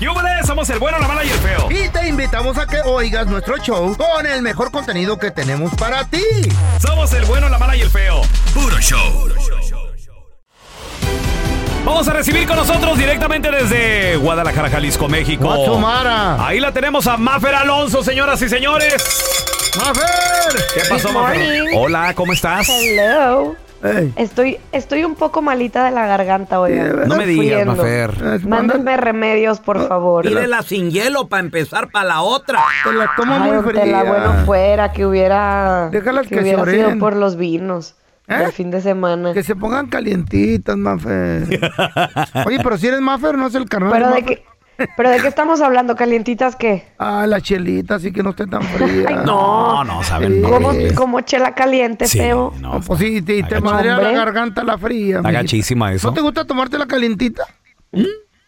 [0.00, 0.46] ¡Yúbales!
[0.46, 1.68] Somos el bueno, la mala y el feo.
[1.70, 6.04] Y te invitamos a que oigas nuestro show con el mejor contenido que tenemos para
[6.04, 6.22] ti.
[6.80, 8.20] Somos el bueno, la mala y el feo.
[8.52, 9.28] Puro show.
[11.84, 15.44] Vamos a recibir con nosotros directamente desde Guadalajara, Jalisco, México.
[15.44, 16.46] Guachumara.
[16.46, 18.94] Ahí la tenemos a Mafer Alonso, señoras y señores.
[19.78, 20.66] ¡Mafer!
[20.74, 21.64] ¿Qué pasó, Mafer?
[21.74, 22.68] Hola, ¿cómo estás?
[22.68, 23.56] Hello.
[23.86, 24.12] Ey.
[24.16, 26.72] Estoy, estoy un poco malita de la garganta hoy.
[27.06, 28.12] No me digas, Mafer.
[28.22, 30.24] Manda- Mándenme remedios, por favor.
[30.26, 32.60] Pídela sin hielo para empezar para la otra.
[32.84, 33.82] Te la toma Ay, muy don fría.
[33.84, 37.94] Tela, bueno fuera que hubiera, Déjalas que se hubiera sido por los vinos
[38.28, 38.36] ¿Eh?
[38.38, 39.32] del fin de semana.
[39.32, 41.44] Que se pongan calientitas, Mafer.
[42.46, 44.44] Oye, pero si eres Mafer, no es el carnal Pero de qué,
[44.96, 46.86] pero de qué estamos hablando, calientitas qué?
[46.98, 49.06] Ah, la chelita, así que no esté tan fría.
[49.08, 50.42] Ay, No, no, saben.
[50.44, 50.50] Sí.
[50.50, 52.52] Como, como chela caliente, Sí, feo.
[52.60, 55.18] no, No, pues sí, te, te madrea la garganta la fría.
[55.18, 56.08] Está gachísima eso.
[56.08, 57.44] ¿No te gusta tomarte la calientita?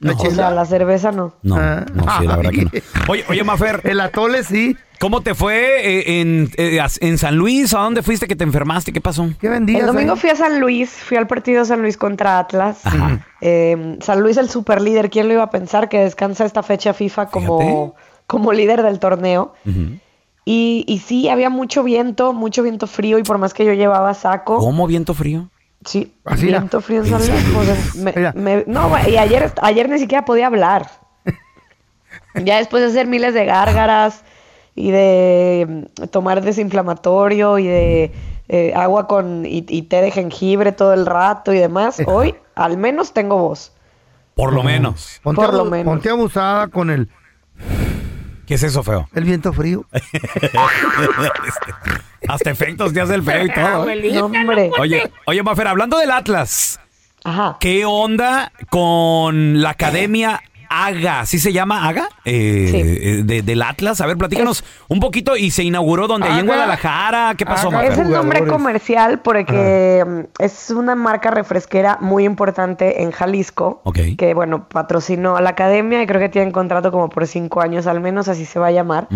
[0.01, 1.35] La O sea, la cerveza no.
[1.43, 1.85] No, Ah.
[1.93, 2.71] no, sí, la verdad que no.
[3.09, 4.77] Oye, oye, Mafer, El atole sí.
[5.01, 7.73] ¿Cómo te fue eh, en, eh, en San Luis?
[7.75, 8.93] ¿A dónde fuiste que te enfermaste?
[8.93, 9.29] ¿Qué pasó?
[9.41, 10.19] ¿Qué vendías El domingo ahí?
[10.19, 12.81] fui a San Luis, fui al partido San Luis contra Atlas.
[12.85, 13.27] Ajá.
[13.41, 16.93] Eh, San Luis el super líder, ¿quién lo iba a pensar que descansa esta fecha
[16.95, 17.59] FIFA como,
[17.93, 18.05] Fíjate.
[18.27, 19.55] como líder del torneo?
[20.45, 24.15] Y, y sí, había mucho viento, mucho viento frío y por más que yo llevaba
[24.15, 25.51] saco, ¿Cómo viento frío?
[25.85, 27.45] sí, Así viento frío en ¿En San Luis.
[27.55, 30.91] Pues, me- me- no, güey, y ayer, ayer ni siquiera podía hablar.
[32.43, 34.23] Ya después de hacer miles de gárgaras
[34.79, 38.13] y de mm, tomar desinflamatorio y de
[38.49, 42.79] eh, agua con y, y té de jengibre todo el rato y demás, hoy al
[42.79, 43.73] menos tengo voz.
[44.35, 45.21] Por lo menos.
[45.23, 45.93] Ponte, Por lo menos.
[45.93, 47.09] ponte abusada con el,
[48.47, 49.09] ¿Qué es eso, feo?
[49.15, 49.85] el viento frío.
[52.29, 53.89] Hasta efectos te hace el feo y todo.
[53.89, 54.13] ¿eh?
[54.15, 54.71] No, hombre.
[54.79, 56.81] Oye, oye, Mafer, hablando del Atlas,
[57.25, 57.57] Ajá.
[57.61, 60.41] ¿qué onda con la academia
[60.71, 61.27] AGA?
[61.27, 62.09] ¿Sí se llama AGA?
[62.25, 62.77] Eh, Sí.
[62.81, 64.01] eh, de- del Atlas.
[64.01, 65.37] A ver, platícanos un poquito.
[65.37, 66.47] Y se inauguró donde, ahí en.
[66.47, 67.35] Guadalajara.
[67.37, 67.79] ¿Qué pasó, AGA.
[67.79, 67.93] Mafer?
[67.93, 73.81] Es el nombre comercial porque mm, es una marca refresquera muy importante en Jalisco.
[73.85, 73.99] Ok.
[74.17, 77.87] Que, bueno, patrocinó a la academia y creo que tienen contrato como por cinco años
[77.87, 79.09] al menos, así se va a llamar.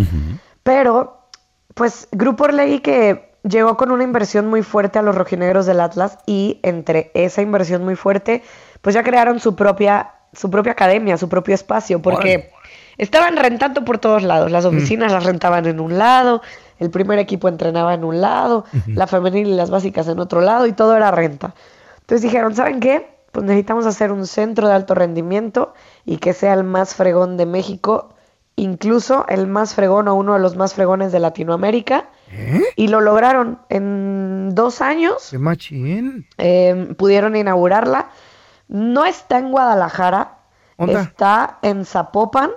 [0.62, 1.26] Pero,
[1.74, 6.18] pues, Grupo Orlegui que llegó con una inversión muy fuerte a los rojinegros del Atlas
[6.26, 8.42] y entre esa inversión muy fuerte,
[8.82, 12.50] pues ya crearon su propia, su propia academia, su propio espacio, porque
[12.98, 14.50] estaban rentando por todos lados.
[14.50, 16.42] Las oficinas las rentaban en un lado,
[16.78, 20.66] el primer equipo entrenaba en un lado, la femenil y las básicas en otro lado
[20.66, 21.54] y todo era renta.
[22.00, 23.08] Entonces dijeron, ¿saben qué?
[23.30, 25.74] Pues necesitamos hacer un centro de alto rendimiento
[26.04, 28.10] y que sea el más fregón de México,
[28.56, 32.06] incluso el más fregón o uno de los más fregones de Latinoamérica.
[32.76, 35.28] Y lo lograron en dos años.
[35.30, 36.26] Qué machín.
[36.38, 38.08] eh, pudieron inaugurarla.
[38.72, 40.38] No está en Guadalajara,
[40.78, 42.52] está en Zapopan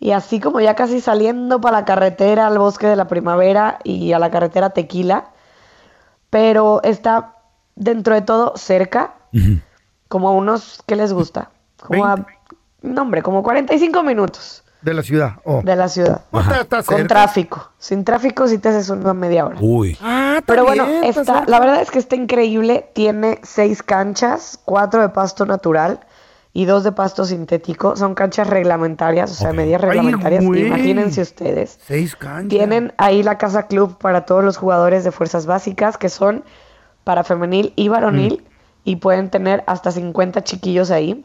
[0.00, 4.12] Y así como ya casi saliendo para la carretera al bosque de la primavera y
[4.12, 5.30] a la carretera Tequila,
[6.30, 7.34] pero está
[7.76, 9.14] dentro de todo cerca,
[10.08, 11.50] como a unos, ¿qué les gusta?
[11.84, 12.26] Como a,
[12.80, 15.32] no hombre, como 45 minutos De la ciudad.
[15.44, 15.60] Oh.
[15.62, 16.22] de la ciudad.
[16.30, 16.44] Con
[16.84, 17.06] cerca.
[17.08, 17.70] tráfico.
[17.78, 19.56] Sin tráfico sí te haces una media hora.
[19.60, 19.98] Uy.
[20.00, 22.88] Ah, Pero bueno, bien, está la verdad es que está increíble.
[22.94, 25.98] Tiene seis canchas, cuatro de pasto natural
[26.52, 27.96] y dos de pasto sintético.
[27.96, 29.56] Son canchas reglamentarias, o sea, Ok.
[29.56, 30.44] medidas Ay, reglamentarias.
[30.44, 31.78] Imagínense ustedes.
[31.84, 32.48] Seis canchas.
[32.48, 36.44] Tienen ahí la casa club para todos los jugadores de fuerzas básicas, que son
[37.02, 38.48] para femenil y varonil, Mm.
[38.90, 41.24] y pueden tener hasta 50 chiquillos ahí.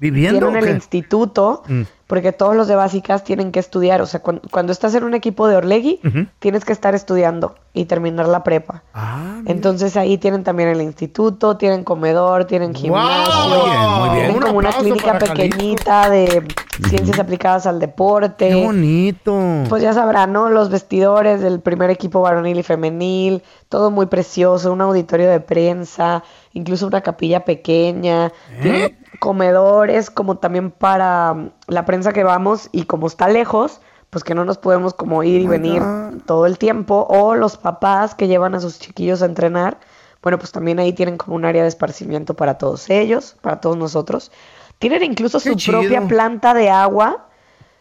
[0.00, 1.82] ¿Viviendo Tienen el instituto, Mm.
[2.14, 4.00] Porque todos los de básicas tienen que estudiar.
[4.00, 6.26] O sea, cuan- cuando, estás en un equipo de Orlegui, Ujú.
[6.38, 8.84] tienes que estar estudiando y terminar la prepa.
[8.94, 9.40] Ah.
[9.46, 13.48] Entonces ahí tienen también el instituto, tienen comedor, tienen gimnasio, ¡Wow!
[13.48, 14.14] Muy bien, muy bien.
[14.26, 15.34] tienen Un como una clínica Jalisco.
[15.34, 16.46] pequeñita de
[16.88, 18.48] ciencias aplicadas al deporte.
[18.50, 19.64] Qué bonito.
[19.68, 20.50] Pues ya sabrán, ¿no?
[20.50, 26.22] Los vestidores del primer equipo varonil y femenil, todo muy precioso, un auditorio de prensa,
[26.52, 28.30] incluso una capilla pequeña,
[28.62, 33.80] tiene comedores como también para mm, la prensa que vamos y como está lejos,
[34.10, 35.82] pues que no nos podemos como ir y my venir
[36.26, 39.78] todo el tiempo, o los papás que llevan a sus chiquillos a entrenar,
[40.22, 43.78] bueno, pues también ahí tienen como un área de esparcimiento para todos ellos, para todos
[43.78, 44.30] nosotros.
[44.78, 47.26] Tienen incluso Qué su propia planta de agua,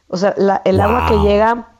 [0.07, 1.72] o sea, la- el agua que llega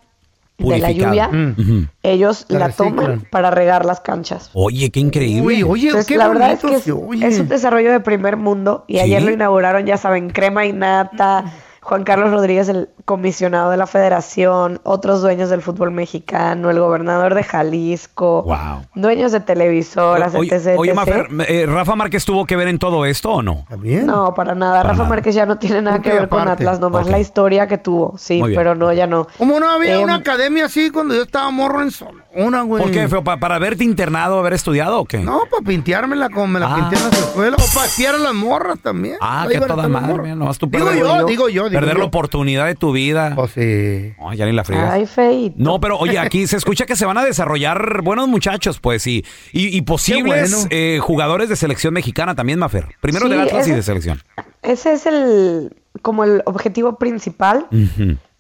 [0.58, 1.88] de la lluvia, Mm.
[2.04, 4.50] Ellos La toman para regar las canchas.
[4.54, 5.42] Oye, qué increíble.
[5.42, 8.96] Uy, oye, Entonces, qué la verdad es que es, un desarrollo de primer mundo y
[8.96, 9.00] Sí.
[9.02, 11.46] ayer lo inauguraron, ya saben, crema y nata,
[11.84, 17.36] Juan Carlos Rodríguez, el comisionado de la federación, otros dueños del fútbol mexicano, el gobernador
[17.36, 18.86] de Jalisco, Wow.
[18.96, 20.76] dueños de televisoras, Oye, etc.
[20.80, 20.96] oye, etc.
[20.96, 23.66] Mafer, eh, ¿Rafa Márquez tuvo que ver en todo esto o no?
[23.70, 24.78] No, para nada.
[24.78, 25.10] Para Rafa nada.
[25.10, 26.48] Márquez ya no tiene nada que ver con.
[26.48, 28.18] Atlas, nomás la historia que tuvo.
[28.18, 29.28] Sí, pero no, ya no.
[29.38, 32.82] ¿Cómo no había Em, una academia así cuando yo estaba morro en Sonora, güey?
[32.84, 33.24] ¿Por qué, feo?
[33.24, 35.20] ¿Pa- ¿Para haberte internado, haber estudiado o qué?
[35.20, 36.76] No, para pinteármela como me la Ah.
[36.76, 37.62] pinté en las escuelas.
[37.70, 39.18] O para espiar a las morras también.
[39.22, 42.06] Ah, Ahí a toda madre, mira, nomás tú Digo yo, digo yo, digo Perder la
[42.06, 43.34] oportunidad de tu vida.
[43.36, 44.14] Pues sí.
[44.20, 44.92] No, ya ni la friegas.
[44.92, 45.56] Ay, feito.
[45.58, 49.26] No, pero oye, aquí se escucha que se van a desarrollar buenos muchachos, pues, y,
[49.52, 50.68] y, y posibles bueno.
[50.72, 52.88] eh, jugadores de selección mexicana también, Mafer.
[53.02, 54.22] Primero Sí, de Atlas y de selección.
[54.62, 57.68] Ese es el como el objetivo principal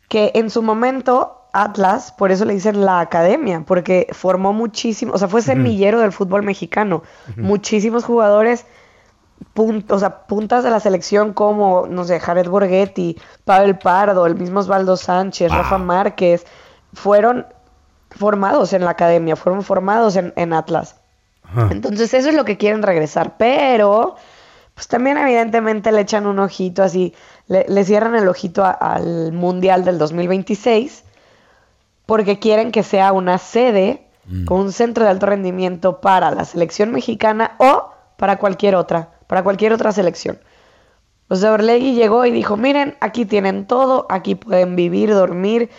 [0.09, 5.17] que en su momento Atlas, por eso le dicen la academia, porque formó muchísimo, o
[5.19, 7.03] sea, fue semillero del fútbol mexicano.
[7.37, 8.65] Muchísimos jugadores,
[9.55, 14.35] pun- o sea, puntas de la selección como, no sé, Jared Borghetti, Pavel Pardo, el
[14.35, 15.57] mismo Osvaldo Sánchez, Wow.
[15.59, 16.45] Rafa Márquez,
[16.93, 17.45] fueron
[18.11, 20.95] formados en la academia, fueron formados en, en Atlas.
[21.69, 24.15] Entonces eso es lo que quieren regresar, pero
[24.73, 27.13] pues también evidentemente le echan un ojito así,
[27.47, 31.03] le, le cierran el ojito a- al Mundial del 2026
[32.05, 34.07] porque quieren que sea una sede
[34.45, 39.43] con un centro de alto rendimiento para la selección mexicana o para cualquier otra, para
[39.43, 40.39] cualquier otra selección.
[41.29, 45.69] O sea, Orlegui llegó y dijo, miren, aquí tienen todo, aquí pueden vivir, dormir,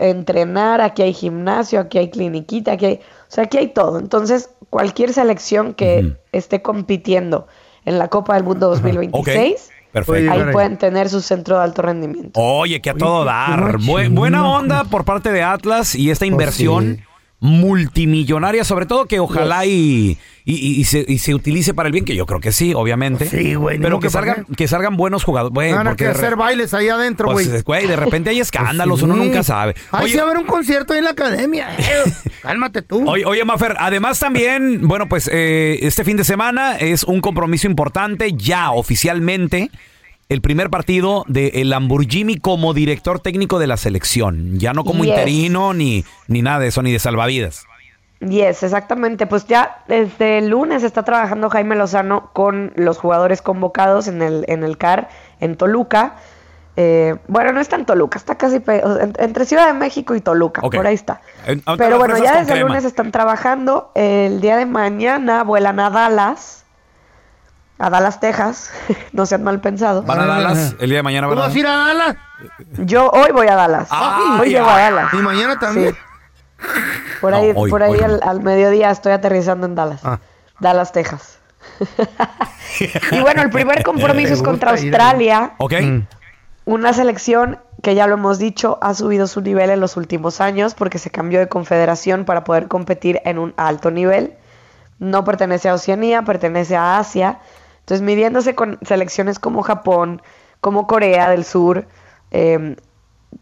[0.00, 2.94] entrenar, aquí hay gimnasio, aquí hay cliniquita, aquí hay...
[2.94, 3.98] O sea, aquí hay todo.
[3.98, 7.46] Entonces, cualquier selección que esté compitiendo
[7.84, 10.32] en la Copa del Mundo 2026, Perfecto.
[10.32, 12.38] Oye, ahí pueden tener su centro de alto rendimiento.
[12.40, 13.78] Oye, que a todo dar.
[13.78, 17.04] Bu- buena onda por parte de Atlas y esta inversión sí.
[17.40, 22.14] Multimillonaria, sobre todo que ojalá y, y- se, y se utilice para el bien, que
[22.14, 23.26] yo creo que sí, obviamente.
[23.26, 25.54] Pues sí, güey, Pero que salgan, que salgan buenos jugadores.
[25.54, 27.46] Güey, Van a porque que hacer bailes ahí adentro, güey.
[27.46, 29.28] pues, güey, de repente hay escándalos, Pues uno sí.
[29.28, 29.74] nunca sabe.
[29.90, 31.68] Ay, Oye, sí, va a haber un concierto ahí en la academia.
[31.78, 32.12] eh.
[32.42, 33.08] Cálmate tú.
[33.08, 37.66] Oye, oye, Mafer, además también, bueno, pues eh, este fin de semana es un compromiso
[37.66, 39.70] importante, ya oficialmente,
[40.30, 45.04] el primer partido de el Lamborghini como director técnico de la selección, ya no como
[45.04, 45.10] Yes.
[45.12, 47.64] interino ni, ni nada de eso, ni de salvavidas.
[48.20, 49.26] Yes, exactamente.
[49.26, 54.44] Pues ya desde el lunes está trabajando Jaime Lozano con los jugadores convocados en el,
[54.48, 55.08] en el CAR
[55.40, 56.16] en Toluca.
[56.76, 58.62] Eh, bueno, no está en Toluca, está casi
[59.18, 61.20] entre Ciudad de México y Toluca, por ahí está.
[61.46, 63.90] En- Pero bueno, ya desde el lunes están trabajando.
[63.94, 66.59] El día de mañana vuelan a Dallas,
[67.80, 68.70] a Dallas, Texas.
[69.12, 70.04] no sean mal pensados.
[70.06, 72.16] Van a Dallas, el día de mañana ¿Tú van a vas a ir a Dallas?
[72.78, 73.88] Yo hoy voy a Dallas.
[73.90, 75.12] Ah, hoy llego a Dallas.
[75.12, 75.94] Y mañana también.
[75.94, 75.98] Sí.
[77.20, 80.00] Por No, ahí, hoy, por ahí hoy al, al mediodía estoy aterrizando en Dallas.
[80.04, 80.20] Ah.
[80.60, 81.38] Dallas, Texas.
[83.12, 85.74] y bueno, el primer compromiso es contra Australia, ¿Ok?
[85.80, 85.98] Mm.
[86.66, 90.74] una selección que ya lo hemos dicho, ha subido su nivel en los últimos años
[90.74, 94.34] porque se cambió de confederación para poder competir en un alto nivel.
[94.98, 97.38] No pertenece a Oceanía, pertenece a Asia.
[97.90, 100.22] Entonces, midiéndose con selecciones como Japón,
[100.60, 101.88] como Corea del Sur,
[102.30, 102.76] eh,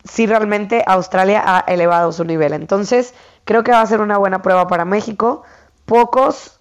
[0.04, 2.54] si realmente Australia ha elevado su nivel.
[2.54, 3.12] Entonces,
[3.44, 5.42] creo que va a ser una buena prueba para México.
[5.84, 6.60] Pocos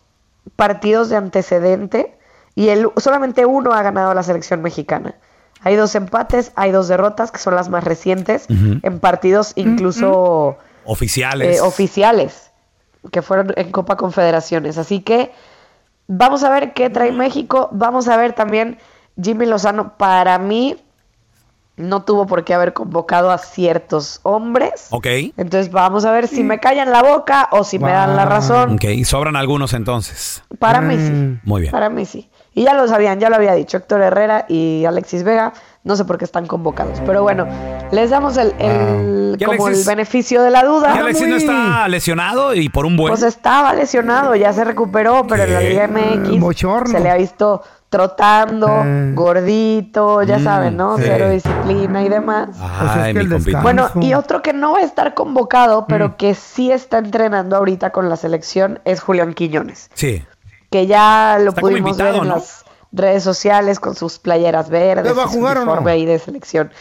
[0.58, 2.17] partidos de antecedente
[2.56, 5.15] y el, solamente uno ha ganado la selección mexicana.
[5.62, 11.58] Hay dos empates, hay dos derrotas, que son las más recientes, en partidos incluso Oficiales.
[11.58, 12.51] eh, oficiales,
[13.13, 14.77] que fueron en Copa Confederaciones.
[14.77, 15.32] Así que
[16.08, 17.70] vamos a ver qué trae México.
[17.72, 18.78] Vamos a ver también
[19.22, 19.98] Jimmy Lozano.
[19.98, 20.78] Para mí,
[21.78, 24.88] no tuvo por qué haber convocado a ciertos hombres.
[24.90, 25.06] Ok.
[25.38, 28.74] Entonces vamos a ver si me callan la boca o si me dan la razón.
[28.74, 30.44] Ok, sobran algunos entonces.
[30.60, 31.40] Para mí sí.
[31.44, 31.72] Muy bien.
[31.72, 32.30] Para mí sí.
[32.56, 35.54] Y ya lo sabían, ya lo había dicho Héctor Herrera y Alexis Vega.
[35.88, 37.00] No sé por qué están convocados.
[37.06, 37.48] Pero bueno,
[37.91, 40.94] les damos el, el- Y como Alexis- el beneficio de la duda.
[40.96, 43.12] Y Alexis no está lesionado y por un buen.
[43.12, 45.60] Pues estaba lesionado, ya se recuperó, pero en la.
[45.62, 46.91] Liga MX bochorno.
[46.91, 49.12] se le ha visto trotando, Eh.
[49.15, 50.98] gordito, ya Mm, saben, ¿no?
[50.98, 51.03] sí.
[51.06, 52.50] Cero disciplina y demás.
[52.58, 56.10] Pues es Ay, que mi Bueno, y otro que no va a estar convocado, pero
[56.10, 56.13] Mm.
[56.17, 60.24] que sí está entrenando ahorita con la selección es Julián Quiñones, Sí.
[60.70, 62.36] que ya lo Está pudimos invitado, ver en ¿no?
[62.36, 65.72] las redes sociales con sus playeras verdes, ¿Va a su jugar o no?
[65.72, 66.72] uniforme ahí de selección.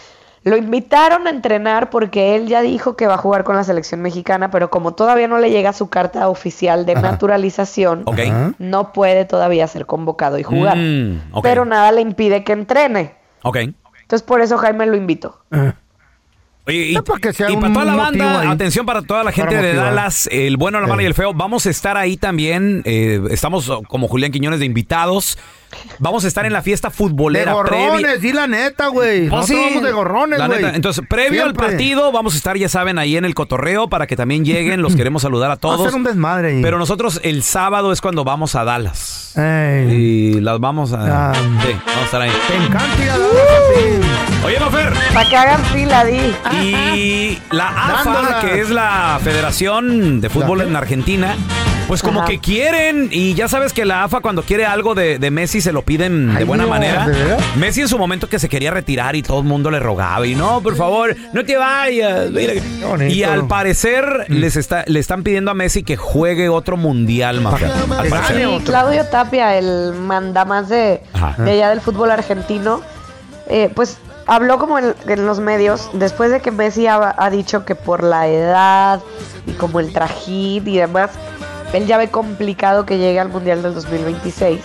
[0.44, 4.00] Lo invitaron a entrenar porque él ya dijo que va a jugar con la selección
[4.00, 8.04] mexicana, pero como todavía no le llega su carta oficial de naturalización,
[8.58, 10.76] no puede todavía ser convocado y jugar.
[10.76, 11.42] Mm, ok.
[11.42, 13.16] Pero nada le impide que entrene.
[14.02, 15.40] Entonces por eso Jaime lo invitó.
[16.68, 18.48] Oye, y, No, para que sea y un para toda la banda, ahí.
[18.48, 19.74] atención para toda la gente de.
[19.74, 21.32] Dallas, el bueno, la mala y el feo.
[21.32, 22.82] Vamos a estar ahí también.
[22.84, 25.38] eh, estamos como Julián Quiñones de invitados.
[25.98, 27.86] Vamos a estar en la fiesta De futbolera previa.
[27.88, 29.28] gorrones, di la neta, güey.
[29.28, 30.62] Pues Nosotros sí, vamos de gorrones, la güey.
[30.62, 30.76] neta.
[30.76, 34.16] Entonces, previo al partido, vamos a estar, ya saben, ahí en el cotorreo para que
[34.16, 34.80] también lleguen.
[34.80, 35.82] Los queremos saludar a Va a todos.
[35.84, 36.62] ser un desmadre ahí.
[36.62, 39.36] Pero nosotros el sábado es cuando vamos a Dallas.
[39.36, 41.30] Ey, Y las vamos a.
[41.30, 41.34] Ah.
[41.34, 42.30] Sí, vamos a estar ahí.
[42.48, 44.44] te encanta ir a Dallas.
[44.44, 44.92] Oye, Mafer.
[45.12, 46.20] Para que hagan fila, di.
[46.64, 51.34] Y la AFA, que es la Federación de Fútbol en Argentina,
[51.86, 52.28] pues como Ajá.
[52.28, 55.72] que quieren, y ya sabes que la AFA cuando quiere algo de, de Messi se
[55.72, 57.06] lo piden de Ay, buena manera.
[57.06, 57.38] ¿de verdad?
[57.56, 60.34] Messi en su momento que se quería retirar y todo el mundo le rogaba y
[60.34, 62.30] no, por favor, no te vayas.
[62.30, 62.54] mira".
[62.86, 63.14] bonito.
[63.14, 67.70] Y al parecer les está, le están pidiendo a Messi que juegue otro mundial, Mafer.
[67.70, 68.40] Al que parecer.
[68.40, 71.40] gane Sí, Claudio Tapia, el mandamás de, Ajá.
[71.42, 72.80] de allá del fútbol argentino,
[73.48, 74.94] eh, pues habló como en,
[75.26, 79.00] los medios, después de que Messi ha, ha dicho que por la edad
[79.46, 81.10] y como el trajín y demás,
[81.72, 84.60] él ya ve complicado que llegue al Mundial del 2026.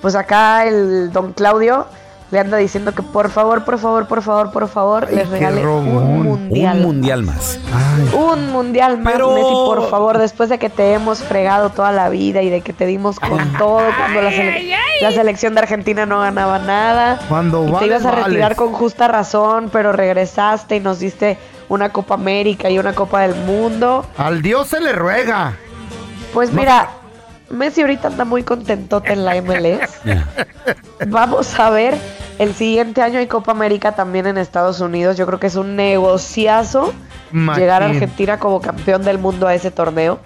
[0.00, 1.86] Pues acá el don Claudio
[2.30, 5.66] le anda diciendo que por favor, por favor, por favor, por favor, Ay, les regale
[5.66, 6.76] un mundial.
[6.78, 7.58] Un mundial más.
[7.74, 11.90] Ay, Un mundial más, Pero- Messi, por favor, después de que te hemos fregado toda
[11.92, 15.60] la vida y de que te dimos con todo cuando la, sele- la selección de
[15.60, 17.18] Argentina no ganaba nada.
[17.28, 18.58] Cuando y te vales, ibas a retirar vales.
[18.58, 21.36] con justa razón, pero regresaste y nos diste
[21.68, 24.04] una Copa América y una Copa del Mundo.
[24.16, 25.54] al Dios se le ruega.
[26.32, 26.88] Pues mira,
[27.48, 29.90] Messi ahorita anda muy contentote en la MLS.
[31.08, 31.96] Vamos a ver,
[32.40, 35.18] el siguiente año hay Copa América también en Estados Unidos.
[35.18, 36.94] Yo creo que es un negociazo
[37.32, 40.20] llegar a Argentina como campeón del mundo a ese torneo.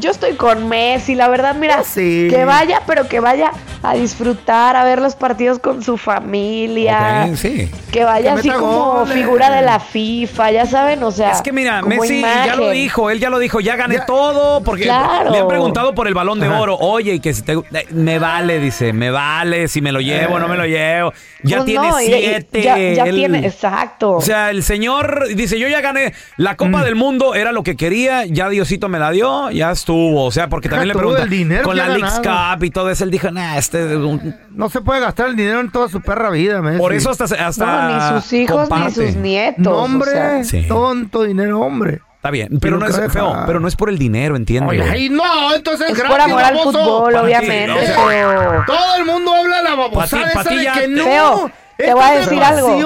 [0.00, 2.28] Yo estoy con Messi, la verdad, mira, Yo sí.
[2.30, 3.52] que vaya, pero que vaya
[3.82, 7.26] a disfrutar, a ver los partidos con su familia.
[7.30, 7.70] Ok, sí.
[7.92, 9.14] Que vaya Que así como goles.
[9.14, 11.30] figura de la FIFA, ya saben, o sea.
[11.32, 14.06] Es que mira, Messi ya lo dijo, él ya lo dijo, ya gané Ya.
[14.06, 15.30] todo, porque Claro.
[15.30, 16.60] le han preguntado por el balón de Ajá.
[16.60, 16.76] oro.
[16.78, 20.38] Oye, y que si te eh, me vale, dice, me vale, si me lo llevo,
[20.38, 21.12] no me lo llevo.
[21.42, 22.62] Ya Pues tiene no, y- y siete.
[22.62, 24.12] Ya, ya él- tiene, exacto.
[24.16, 26.56] O sea, el señor dice, yo ya gané la Mm.
[26.56, 30.24] Copa del Mundo, era lo que quería, ya Diosito me la dio, ya estuvo.
[30.24, 32.20] O sea, porque también le el dinero con la Leagues.
[32.20, 33.96] Cup y todo eso, él dijo, nah, este...
[33.96, 36.78] un- No se puede gastar el dinero en toda su perra vida, Messi.
[36.78, 37.24] Por eso hasta...
[37.24, 39.00] hasta no, ni sus hijos comparte.
[39.00, 39.58] ni sus nietos.
[39.64, 40.10] No, o hombre.
[40.10, 40.44] sea.
[40.44, 40.64] Sí.
[40.68, 42.00] Tonto dinero, hombre.
[42.16, 44.70] Está bien, pero no es feo, pero no es por el dinero, entiendo.
[44.70, 48.64] Oye, ay, no, entonces Es gratis, por amor al fútbol, obviamente, o sea, pero...
[48.66, 51.04] Todo el mundo habla la babosada esa de que no.
[51.04, 52.76] Feo, te voy a decir algo.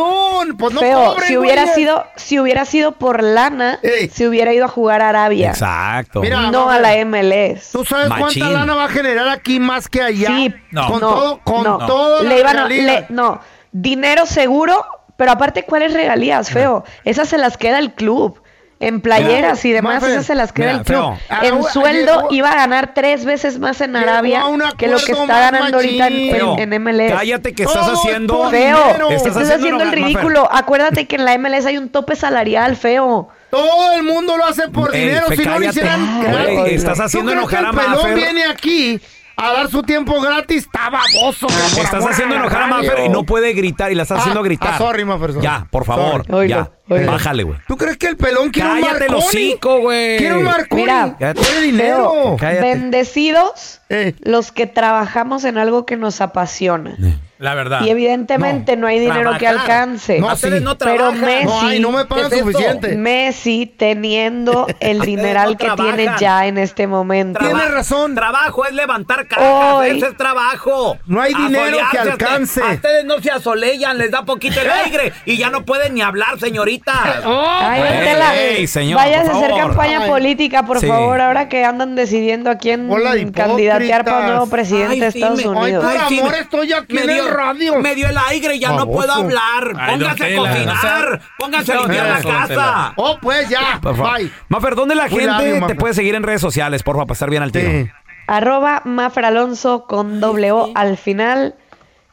[0.59, 4.09] Pues no Feo, cobren, si hubiera sido, si hubiera sido por lana, Ey.
[4.09, 6.21] si hubiera ido a jugar a Arabia, Exacto.
[6.21, 6.93] Mira, no a la.
[7.05, 7.71] MLS.
[7.73, 8.43] ¿Tú sabes Machín.
[8.43, 10.29] cuánta lana va a generar aquí más que allá?
[10.29, 10.87] Sí, No.
[10.89, 11.79] Con no, todo, con no.
[11.87, 14.85] todo Le iban le- no, dinero seguro,
[15.17, 16.85] pero aparte, ¿cuáles regalías, feo?
[17.05, 18.42] Esas se las queda el club.
[18.83, 20.99] En playeras y demás, esas se las queda mira, el club.
[20.99, 21.19] feo.
[21.31, 24.43] Ah, En sueldo iba a ganar tres veces más en Arabia
[24.77, 27.13] que lo que está ganando ahorita en, MLS.
[27.13, 28.51] Cállate que estás es haciendo...
[28.51, 28.77] Feo,
[29.11, 30.49] estás, Estás haciendo, el ridículo.
[30.53, 33.29] Acuérdate que en la MLS hay un tope salarial, feo.
[33.51, 35.27] Todo el mundo lo hace por Ey, dinero.
[35.29, 36.25] fe, si no lo hicieran
[36.67, 38.15] estás ¿Tú haciendo enojar a el pelón Maffer?
[38.17, 39.01] viene aquí
[39.37, 41.47] a dar su tiempo gratis, está baboso.
[41.81, 42.67] Estás haciendo enojar a.
[42.67, 44.73] Maffer y no puede gritar y la estás Ah, haciendo gritar.
[44.75, 45.43] ah, sorry, Maffer, sorry.
[45.45, 46.25] Ya, por favor.
[46.27, 46.49] Sorry.
[46.49, 46.71] Ya.
[47.01, 47.59] Bájale, güey.
[47.67, 49.27] ¿Tú crees que el pelón quiere un Cállate el Marconi?
[49.27, 50.19] hocico, güey.
[50.19, 50.83] Quiere un Marconi.
[50.83, 51.17] Mira.
[51.19, 52.37] quiere dinero.
[52.39, 52.61] Cállate.
[52.67, 54.15] Bendecidos Eh.
[54.21, 56.97] los que trabajamos en algo que nos apasiona.
[57.39, 57.81] La verdad.
[57.83, 60.21] Y evidentemente no, hay dinero que alcance.
[60.21, 60.65] No, Ustedes sí.
[60.65, 61.21] no Pero trabajan.
[61.25, 62.95] Messi, No, ay, no me pagan suficiente.
[62.97, 65.97] Messi teniendo el dineral no que trabajan.
[65.97, 67.41] tiene ya en este momento.
[67.41, 68.15] Tiene razón.
[68.15, 70.97] Trabajo es levantar cajas, Hoy- ese es trabajo.
[71.07, 72.63] No hay dinero que alcance.
[72.63, 76.01] A ustedes no se asolean, les da poquito el aire y ya no pueden ni
[76.01, 76.82] hablar, señorita.
[77.25, 79.59] Ay, Ey, don Tela, ey, señor, por a hacer favor.
[79.61, 80.11] campaña Ay.
[80.11, 80.87] política, por Sí.
[80.87, 85.19] favor, ahora que andan decidiendo a quién Hola, candidatear para nuevo presidente Ay, de sí,
[85.19, 85.85] Estados me- Unidos.
[85.87, 87.79] Ay, por sí, amor, me- estoy aquí me en el dio- radio.
[87.81, 89.73] Me dio el aire, ya no puedo hablar.
[89.89, 92.93] Pónganse a cocinar, pónganse a limpiar la casa.
[92.97, 93.79] Oh, pues ya.
[93.83, 94.19] Por favor.
[94.19, 94.31] Bye.
[94.49, 97.53] Maffer, ¿dónde la gente te puede seguir en redes sociales, porfa, para estar bien al
[97.53, 97.89] tiro?
[98.27, 101.57] Arroba Mafra Alonso con doble O al final.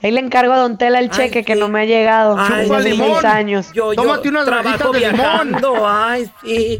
[0.01, 1.59] Ahí le encargo a Don Tela el cheque que sí.
[1.59, 3.25] no me ha llegado Ay, desde chupa hace limón.
[3.25, 3.71] años.
[3.73, 5.15] Yo, yo Tómate unas trabajo de limón.
[5.15, 6.79] viajando, ay, sí.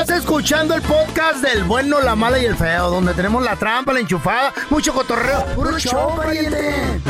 [0.00, 3.92] Estás escuchando el podcast del bueno, la mala y el feo, donde tenemos la trampa,
[3.92, 5.44] la enchufada, mucho cotorreo.
[5.54, 7.02] ¡Puro show, pariente!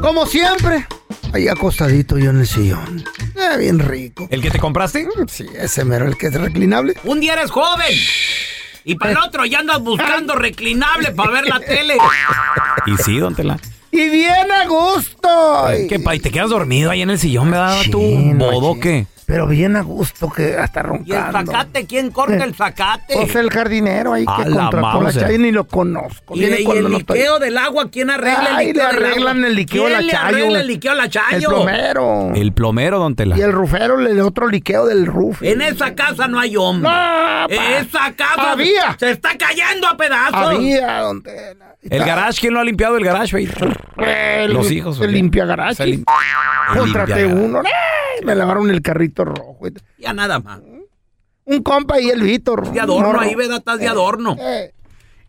[0.00, 0.86] Como siempre,
[1.34, 3.04] ahí acostadito yo en el sillón.
[3.36, 4.26] Eh, bien rico.
[4.30, 5.06] ¿El que te compraste?
[5.28, 6.94] Sí, ese mero, el que es reclinable.
[7.04, 7.94] Un día eres joven
[8.84, 11.98] y para el otro ya andas buscando reclinable para ver la tele.
[12.86, 13.58] Y sí, don Tela.
[13.90, 15.66] Y bien a gusto.
[15.88, 16.14] ¿Qué, pa?
[16.14, 18.00] ¿Y te quedas dormido ahí en el sillón, verdad, tú?
[18.02, 19.06] no, ¿Bodoque?
[19.26, 21.52] Pero bien a gusto que hasta ¿Y el roncando.
[21.52, 21.84] zacate?
[21.86, 23.14] ¿Quién corta el zacate?
[23.14, 25.12] Pues el jardinero ahí A que la contrató la.
[25.12, 26.34] Chayo ni lo conozco.
[26.34, 27.18] ¿Y, Viene y cuando el no estoy.
[27.18, 27.90] liqueo del agua?
[27.90, 29.48] ¿Quién arregla Ay, el liqueo le del arreglan agua?
[29.48, 30.26] el liqueo a la ¿Quién le Chayo?
[30.28, 31.36] arregla el liqueo a la Chayo?
[31.36, 32.30] El plomero.
[32.34, 33.36] El plomero, don Tela.
[33.36, 35.42] Y el rufero, el otro liqueo del roof.
[35.42, 36.88] En esa casa no hay hombre.
[36.90, 37.46] No, pa.
[37.50, 38.96] Esa casa Había.
[38.98, 40.34] se está cayendo a pedazos.
[40.54, 41.67] Había, don Tela.
[41.82, 43.48] El garage, ¿quién lo ha limpiado el garage, güey?
[43.98, 45.86] El- Los hijos, El limpia Se garaje.
[45.86, 46.04] lim-
[46.76, 47.60] Contraté uno.
[47.64, 48.24] ¡ay!
[48.24, 49.58] Me lavaron el carrito rojo.
[49.98, 50.60] Ya nada más.
[51.44, 52.70] Un compa y el Víctor.
[52.72, 53.20] De adorno morro.
[53.20, 53.58] ahí, ¿verdad?
[53.58, 54.36] Estás de adorno.
[54.38, 54.74] Eh,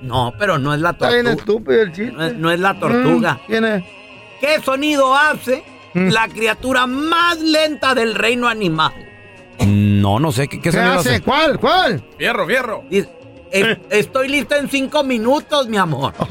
[0.02, 1.42] No, pero no es la Está bien tortuga.
[1.42, 2.12] estúpido el chiste.
[2.14, 3.34] No es, no es la tortuga.
[3.36, 3.84] Mm, ¿Quién es?
[4.42, 6.10] ¿Qué sonido hace Mm.
[6.10, 8.92] la criatura más lenta del reino animal?
[9.66, 10.48] No, no sé.
[10.48, 11.10] ¿Qué, qué ¿Qué sonido hace?
[11.12, 11.22] hace?
[11.22, 11.60] ¿Cuál?
[11.60, 12.04] ¿Cuál?
[12.18, 12.84] Fierro, fierro.
[12.90, 13.10] Dice,
[13.52, 16.14] "Es- estoy listo en cinco minutos, mi amor.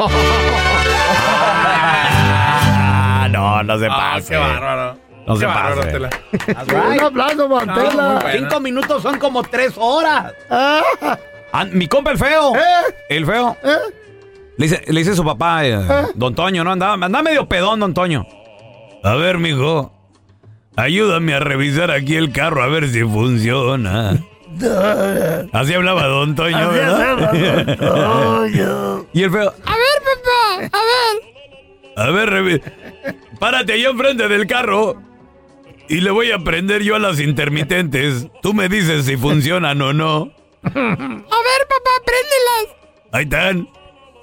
[2.05, 4.29] Ah, no, no se Ah, pase.
[4.31, 4.99] qué bárbaro.
[5.27, 5.99] No se pase.
[6.95, 8.25] Un aplauso, Mantela.
[8.33, 10.33] Cinco minutos son como tres horas.
[10.51, 10.83] Ah,
[11.55, 12.57] Ah, mi compa el feo.
[12.57, 12.95] ¿Eh?
[13.11, 13.55] El feo.
[13.63, 13.77] ¿Eh?
[14.57, 15.79] Le dice, le dice su papá, eh,
[16.15, 16.73] don Toño, ¿no?
[16.73, 18.27] Andaba, andaba medio pedón, don Toño.
[19.05, 19.93] A ver, mijo.
[20.77, 24.13] Ayúdame a revisar aquí el carro a ver si funciona.
[25.53, 27.35] Así hablaba don Toño, ¿verdad?
[29.13, 29.53] y el feo.
[29.67, 31.23] A ver, papá, a ver.
[31.97, 32.63] A ver, revi-
[33.39, 34.97] párate ahí enfrente del carro.
[35.93, 38.27] Y le voy a prender yo a las intermitentes.
[38.41, 40.33] Tú me dices si funcionan o no.
[40.65, 42.69] A ver, papá, préndelas.
[43.13, 43.69] Ahí están.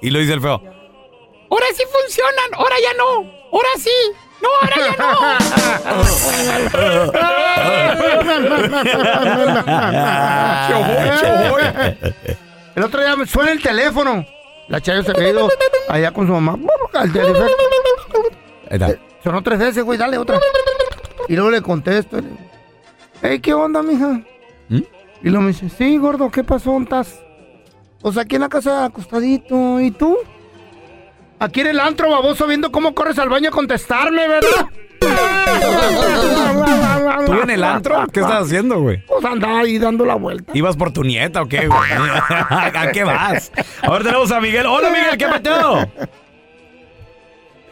[0.02, 0.60] Y lo dice el feo.
[1.48, 3.24] Ahora sí funcionan, ahora ya no.
[3.52, 3.92] Ahora sí.
[4.42, 4.74] No, ahora
[12.74, 14.26] El otro día me suena el teléfono.
[14.66, 15.48] La Chayo se había ido
[15.88, 16.58] allá con su mamá.
[16.94, 17.46] Al teléfono.
[18.68, 18.98] Ahí está.
[19.22, 20.40] Sonó tres veces, güey, dale otra.
[21.30, 22.16] Y luego le contesto.
[22.16, 22.36] le digo,
[23.22, 24.20] Hey, ¿qué onda, mija?
[24.68, 24.80] ¿Mm?
[25.22, 26.72] Y luego me dice, sí, gordo, ¿qué pasó?
[26.72, 27.22] ¿Dónde ¿Estás?
[28.00, 29.78] Pues aquí en la casa acostadito.
[29.78, 30.18] ¿Y tú?
[31.38, 34.66] Aquí en el antro, baboso, viendo cómo corres al baño a contestarme, ¿verdad?
[37.26, 38.06] ¿Tú en el antro?
[38.12, 39.04] ¿Qué estás haciendo, güey?
[39.06, 40.50] Pues andaba ahí dando la vuelta.
[40.52, 41.90] ¿Ibas por tu nieta o qué, güey?
[42.28, 43.52] ¿A qué vas?
[43.82, 44.66] Ahora tenemos a Miguel.
[44.66, 45.88] Hola, Miguel, ¿qué mateo?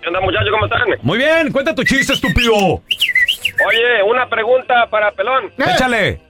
[0.01, 0.49] ¿Qué onda, muchachos?
[0.53, 0.81] ¿Cómo están?
[1.03, 2.85] Muy bien, cuenta tu chiste, estúpido.
[3.66, 5.51] Oye, una pregunta para Pelón.
[5.59, 6.21] Échale.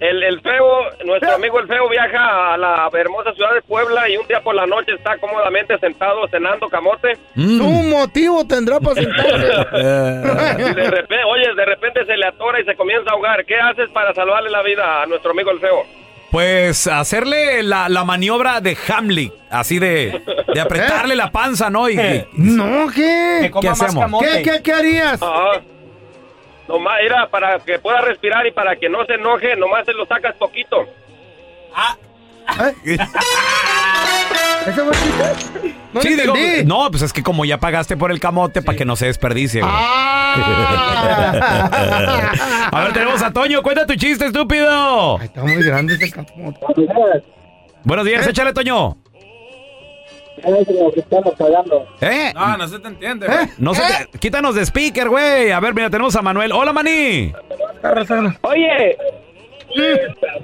[0.00, 4.16] El, el feo, nuestro amigo el feo viaja a la hermosa ciudad de Puebla y
[4.16, 7.18] un día por la noche está cómodamente sentado cenando camote.
[7.34, 7.60] Mm.
[7.60, 10.60] Un motivo tendrá para sentarse.
[10.60, 13.44] Y de repente, oye, de repente se le atora y se comienza a ahogar.
[13.44, 15.84] ¿Qué haces para salvarle la vida a nuestro amigo el feo?
[16.30, 20.20] Pues hacerle la, la maniobra de Hamlet, así de,
[20.52, 21.88] de apretarle la panza, ¿no?
[21.88, 23.50] Y, y- no, ¿qué?
[23.60, 24.22] ¿Qué hacemos?
[24.22, 25.22] ¿Qué, qué, qué harías?
[25.22, 25.62] Ajá.
[26.68, 30.04] Nomás era para que pueda respirar y para que no se enoje, nomás se lo
[30.04, 30.86] sacas poquito.
[34.68, 34.92] ¿Ese fue?
[35.92, 36.34] No Sí, digo,
[36.66, 39.62] no, pues es que como ya pagaste por el camote, para que no se desperdicie,
[39.62, 39.72] güey.
[39.74, 40.28] Ah.
[42.72, 43.62] A ver, tenemos a Toño.
[43.62, 45.18] Cuenta tu chiste, estúpido.
[45.20, 46.60] Está muy grande ese camote.
[47.84, 48.98] Buenos días, échale, Toño.
[52.02, 52.32] ¿Eh?
[52.34, 53.48] No, no se te entiende, güey.
[53.56, 53.82] No sé,
[54.20, 55.50] quítanos de speaker, güey.
[55.50, 56.52] A ver, mira, tenemos a Manuel.
[56.52, 57.32] Hola, Mani.
[58.42, 58.96] Oye,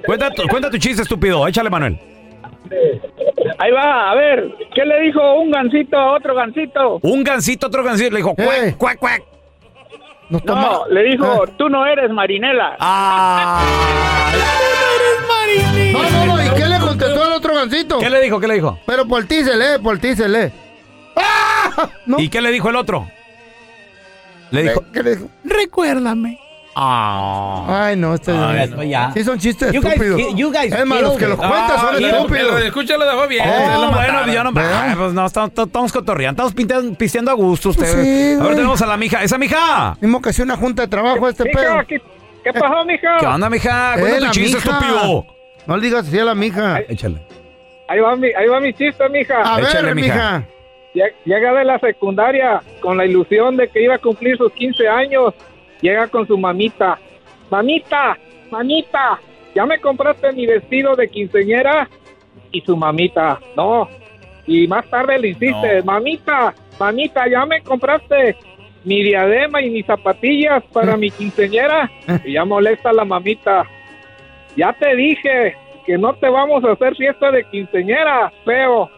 [0.06, 1.46] Cuenta tu, cuenta tu chiste, estúpido.
[1.46, 1.98] Échale, Manuel.
[3.58, 6.98] Ahí va, a ver, ¿qué le dijo un gancito a otro gancito?
[7.02, 8.10] Un gancito, otro gancito.
[8.10, 9.22] Le dijo, cuac, cuac, cuac.
[10.30, 12.76] No, le dijo, tú no eres marinela.
[12.80, 13.62] Ah.
[15.92, 17.98] No, no, no, ¿y qué le contestó el otro gancito?
[17.98, 18.40] ¿Qué le dijo?
[18.40, 18.78] ¿Qué le dijo?
[18.86, 20.50] Pero por ti se lee, por ti se lee.
[22.18, 23.06] ¿Y qué le dijo el otro?
[24.50, 25.28] Le dijo, ¿Qué le dijo?
[25.44, 26.38] recuérdame.
[26.76, 29.12] Ay, no, este Ay, no, ya.
[29.12, 30.34] Sí son chistes You guys- estúpidos.
[30.36, 32.62] you guys es más, los que los cuentan son Ah, estúpidos.
[32.62, 33.44] Escucha lo dejó bien.
[33.48, 37.70] Oh, lo bueno, yo no, Ay, pues no, estamos, estamos cotorreando, estamos pisteando a gusto
[37.70, 37.92] ustedes.
[37.92, 38.54] Sí, a ver, güey.
[38.56, 39.22] tenemos a la mija.
[39.22, 39.96] ¿Esa mija?
[40.00, 41.76] Mismo que sea una junta de trabajo este Mija, pedo.
[41.86, 42.00] ¿qué,
[42.42, 43.16] qué pasó, mija?
[43.20, 43.94] ¿Qué onda, mija?
[43.96, 44.70] Eh, Cuenta tu la chiste, mija.
[44.78, 45.26] estúpido.
[45.66, 46.80] No le digas así a la mija.
[46.88, 47.22] Échale.
[47.88, 49.42] Ahí va mi, ahí va mi chiste, mija.
[49.54, 50.14] A Échale, ver, mija.
[50.14, 50.44] mija.
[50.94, 54.88] Lle- Llega de la secundaria con la ilusión de que iba a cumplir sus 15
[54.88, 55.34] años.
[55.80, 56.98] Llega con su mamita.
[57.50, 58.18] Mamita,
[58.50, 59.20] mamita,
[59.54, 61.88] ¿ya me compraste mi vestido de quinceñera?
[62.50, 63.88] Y su mamita, no.
[64.46, 68.36] Y más tarde le insiste, mamita, mamita, ¿ya me compraste
[68.84, 71.90] mi diadema y mis zapatillas para mi quinceñera?
[72.24, 73.64] Y ya molesta la mamita.
[74.56, 75.56] Ya te dije
[75.86, 78.90] que no te vamos a hacer fiesta de quinceñera, feo.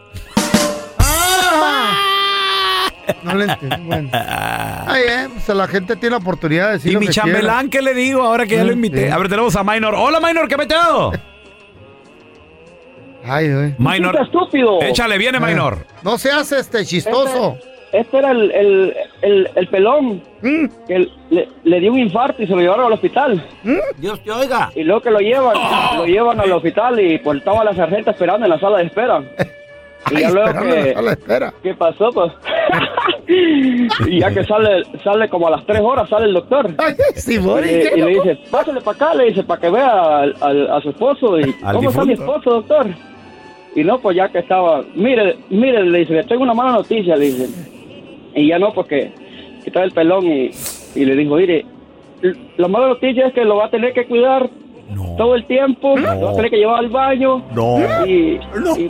[3.23, 3.75] No le entendí.
[3.85, 4.09] Bueno.
[4.13, 7.69] Ay, eh, pues la gente tiene la oportunidad de decir ¿Y lo mi que chambelán
[7.69, 9.05] qué le digo ahora que ya lo Mm, invité?
[9.07, 9.11] sí.
[9.11, 9.95] A ver, tenemos a Minor.
[9.95, 11.11] Hola, Minor, ¿qué metido?
[13.25, 13.73] Ay, güey.
[13.77, 14.15] Minor.
[14.21, 14.81] estúpido.
[14.81, 15.85] Échale, viene, Eh, Minor.
[16.03, 17.57] No seas este chistoso.
[17.91, 20.21] este era el, el, el, el pelón
[20.87, 23.43] que le, le dio un infarto y se lo llevaron al hospital.
[23.97, 24.71] Dios te oiga.
[24.75, 25.55] Y luego que lo llevan,
[25.97, 29.21] lo llevan al hospital y pues estaba la sargenta esperando en la sala de espera.
[30.09, 31.53] Y ya luego que, la sala de espera.
[31.61, 32.09] ¿qué pasó?
[32.13, 32.31] Pues
[34.07, 36.69] y ya que sale, sale como a las tres horas, sale el doctor.
[37.15, 40.35] Sí, y, le- y le dice, pásale para acá, le dice, para que vea al-
[40.41, 41.39] al- a su esposo.
[41.39, 42.87] Y, ¿Cómo está mi esposo, doctor?
[43.75, 47.15] Y no, pues ya que estaba, mire, mire, le dice, le tengo una mala noticia,
[47.15, 47.47] le dice.
[48.35, 49.11] Y ya no, porque
[49.65, 50.49] estaba el pelón y,
[50.95, 51.65] y le dijo, mire,
[52.57, 54.49] la mala noticia es que lo va a tener que cuidar
[55.17, 57.43] todo el tiempo, lo va a tener que llevar al baño.
[57.53, 57.77] No.
[58.07, 58.39] Y,
[58.79, 58.87] y,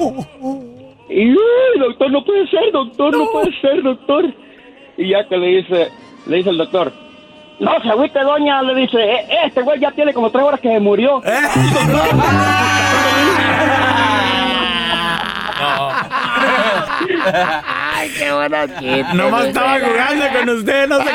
[1.10, 4.26] y, "Uy, doctor, no puede ser, doctor, no puede ser, doctor.
[4.98, 5.88] Y ya que le dice,
[6.26, 6.92] le dice el doctor,
[7.60, 10.70] no se agüite, doña, le dice, "E- este güey ya tiene como tres horas que
[10.70, 11.22] se murió.
[17.96, 18.58] Ay, qué bueno
[19.14, 21.06] Nomás estaba jugando con usted, no sé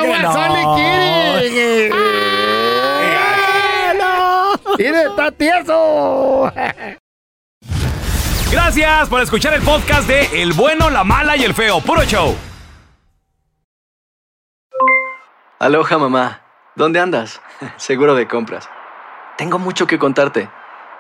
[1.51, 1.91] qué.
[3.99, 4.53] No.
[4.79, 6.51] ¡Mire, está tieso!
[8.53, 11.81] Gracias por escuchar el podcast de El bueno, la mala y el feo.
[11.81, 12.37] Puro show.
[15.59, 16.43] Aloha mamá,
[16.75, 17.41] ¿dónde andas?
[17.79, 18.69] Seguro de compras.
[19.39, 20.51] Tengo mucho que contarte.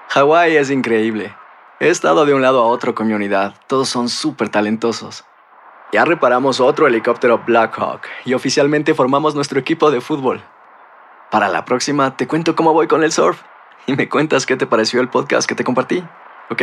[0.08, 1.36] Hawái es increíble.
[1.78, 3.54] He estado de un lado a otro con mi unidad.
[3.66, 5.26] Todos son súper talentosos.
[5.92, 10.40] Ya reparamos otro helicóptero Blackhawk y oficialmente formamos nuestro equipo de fútbol.
[11.30, 13.42] Para la próxima te cuento cómo voy con el surf
[13.84, 16.02] y me cuentas qué te pareció el podcast que te compartí,
[16.48, 16.62] ¿ok?